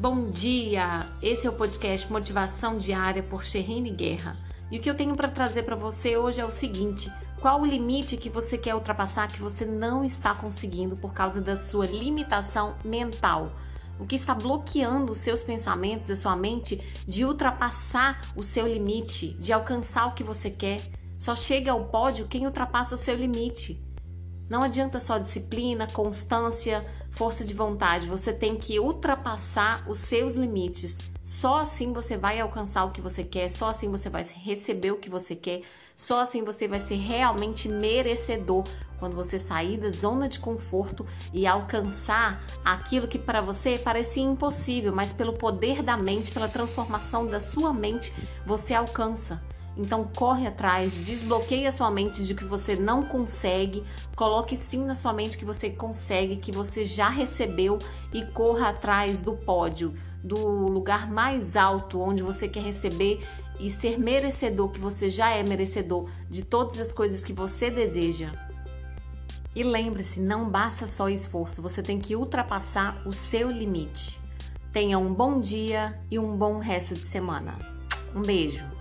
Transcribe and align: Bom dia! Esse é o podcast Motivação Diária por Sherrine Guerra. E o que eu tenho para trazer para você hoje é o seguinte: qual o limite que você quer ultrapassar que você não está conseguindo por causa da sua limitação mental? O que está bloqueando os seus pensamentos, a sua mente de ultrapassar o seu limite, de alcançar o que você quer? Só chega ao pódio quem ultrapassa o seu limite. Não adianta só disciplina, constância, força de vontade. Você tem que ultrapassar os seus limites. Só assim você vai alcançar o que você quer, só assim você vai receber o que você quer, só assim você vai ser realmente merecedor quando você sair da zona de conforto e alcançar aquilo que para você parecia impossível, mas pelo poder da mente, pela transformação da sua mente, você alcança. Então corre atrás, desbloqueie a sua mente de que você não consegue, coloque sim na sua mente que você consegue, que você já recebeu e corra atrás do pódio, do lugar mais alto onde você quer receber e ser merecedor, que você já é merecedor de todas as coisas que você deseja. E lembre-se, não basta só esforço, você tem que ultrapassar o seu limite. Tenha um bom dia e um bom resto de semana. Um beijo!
Bom 0.00 0.30
dia! 0.30 1.06
Esse 1.20 1.46
é 1.46 1.50
o 1.50 1.52
podcast 1.52 2.10
Motivação 2.10 2.78
Diária 2.78 3.22
por 3.22 3.44
Sherrine 3.44 3.90
Guerra. 3.90 4.34
E 4.70 4.78
o 4.78 4.80
que 4.80 4.88
eu 4.88 4.96
tenho 4.96 5.14
para 5.14 5.28
trazer 5.28 5.64
para 5.64 5.76
você 5.76 6.16
hoje 6.16 6.40
é 6.40 6.44
o 6.44 6.50
seguinte: 6.50 7.12
qual 7.38 7.60
o 7.60 7.66
limite 7.66 8.16
que 8.16 8.30
você 8.30 8.56
quer 8.56 8.74
ultrapassar 8.74 9.28
que 9.28 9.38
você 9.38 9.66
não 9.66 10.02
está 10.02 10.34
conseguindo 10.34 10.96
por 10.96 11.12
causa 11.12 11.38
da 11.38 11.54
sua 11.54 11.84
limitação 11.84 12.76
mental? 12.82 13.52
O 13.98 14.06
que 14.06 14.16
está 14.16 14.34
bloqueando 14.34 15.12
os 15.12 15.18
seus 15.18 15.42
pensamentos, 15.42 16.08
a 16.08 16.16
sua 16.16 16.34
mente 16.34 16.80
de 17.06 17.22
ultrapassar 17.22 18.22
o 18.34 18.42
seu 18.42 18.66
limite, 18.66 19.34
de 19.34 19.52
alcançar 19.52 20.06
o 20.06 20.14
que 20.14 20.24
você 20.24 20.48
quer? 20.48 20.80
Só 21.18 21.36
chega 21.36 21.72
ao 21.72 21.84
pódio 21.88 22.26
quem 22.26 22.46
ultrapassa 22.46 22.94
o 22.94 22.98
seu 22.98 23.16
limite. 23.16 23.78
Não 24.50 24.64
adianta 24.64 24.98
só 24.98 25.16
disciplina, 25.16 25.86
constância, 25.86 26.84
força 27.08 27.44
de 27.44 27.54
vontade. 27.54 28.08
Você 28.08 28.32
tem 28.32 28.56
que 28.56 28.80
ultrapassar 28.80 29.88
os 29.88 29.98
seus 29.98 30.34
limites. 30.34 31.08
Só 31.22 31.58
assim 31.60 31.92
você 31.92 32.16
vai 32.16 32.40
alcançar 32.40 32.84
o 32.84 32.90
que 32.90 33.00
você 33.00 33.22
quer, 33.22 33.48
só 33.48 33.68
assim 33.68 33.88
você 33.88 34.10
vai 34.10 34.26
receber 34.42 34.90
o 34.90 34.96
que 34.96 35.08
você 35.08 35.36
quer, 35.36 35.62
só 35.94 36.22
assim 36.22 36.42
você 36.42 36.66
vai 36.66 36.80
ser 36.80 36.96
realmente 36.96 37.68
merecedor 37.68 38.64
quando 38.98 39.14
você 39.14 39.38
sair 39.38 39.76
da 39.76 39.90
zona 39.90 40.28
de 40.28 40.40
conforto 40.40 41.06
e 41.32 41.46
alcançar 41.46 42.44
aquilo 42.64 43.06
que 43.06 43.18
para 43.18 43.40
você 43.40 43.78
parecia 43.78 44.24
impossível, 44.24 44.92
mas 44.92 45.12
pelo 45.12 45.34
poder 45.34 45.82
da 45.82 45.96
mente, 45.96 46.32
pela 46.32 46.48
transformação 46.48 47.24
da 47.24 47.40
sua 47.40 47.72
mente, 47.72 48.12
você 48.44 48.74
alcança. 48.74 49.40
Então 49.76 50.04
corre 50.04 50.46
atrás, 50.46 50.94
desbloqueie 50.94 51.66
a 51.66 51.72
sua 51.72 51.90
mente 51.90 52.24
de 52.24 52.34
que 52.34 52.44
você 52.44 52.76
não 52.76 53.02
consegue, 53.02 53.84
coloque 54.16 54.56
sim 54.56 54.84
na 54.84 54.94
sua 54.94 55.12
mente 55.12 55.38
que 55.38 55.44
você 55.44 55.70
consegue, 55.70 56.36
que 56.36 56.52
você 56.52 56.84
já 56.84 57.08
recebeu 57.08 57.78
e 58.12 58.24
corra 58.26 58.70
atrás 58.70 59.20
do 59.20 59.34
pódio, 59.34 59.94
do 60.22 60.36
lugar 60.36 61.10
mais 61.10 61.56
alto 61.56 62.00
onde 62.00 62.22
você 62.22 62.48
quer 62.48 62.62
receber 62.62 63.24
e 63.58 63.70
ser 63.70 63.98
merecedor, 63.98 64.70
que 64.70 64.80
você 64.80 65.08
já 65.08 65.30
é 65.30 65.42
merecedor 65.42 66.08
de 66.28 66.44
todas 66.44 66.78
as 66.78 66.92
coisas 66.92 67.22
que 67.22 67.32
você 67.32 67.70
deseja. 67.70 68.32
E 69.54 69.62
lembre-se, 69.62 70.20
não 70.20 70.48
basta 70.48 70.86
só 70.86 71.08
esforço, 71.08 71.60
você 71.60 71.82
tem 71.82 71.98
que 71.98 72.16
ultrapassar 72.16 73.02
o 73.04 73.12
seu 73.12 73.50
limite. 73.50 74.20
Tenha 74.72 74.98
um 74.98 75.12
bom 75.12 75.40
dia 75.40 76.00
e 76.10 76.18
um 76.18 76.36
bom 76.36 76.58
resto 76.58 76.94
de 76.94 77.04
semana. 77.04 77.58
Um 78.14 78.22
beijo! 78.22 78.79